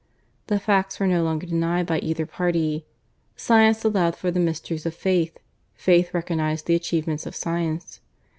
[0.47, 2.87] The facts were no longer denied by either party.
[3.35, 5.37] Science allowed for the mysteries of Faith;
[5.75, 7.99] Faith recognized the achievements of Science.